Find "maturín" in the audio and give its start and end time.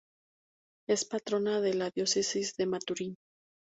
2.65-3.15